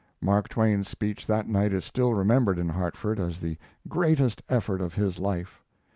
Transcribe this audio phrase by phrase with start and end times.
[0.19, 4.95] Mark Twain's speech that night is still remembered in Hartford as the greatest effort of
[4.95, 5.61] his life.